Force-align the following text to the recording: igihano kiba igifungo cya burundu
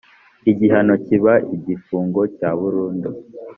igihano 0.51 0.93
kiba 1.05 1.33
igifungo 1.55 2.21
cya 2.37 2.49
burundu 2.59 3.09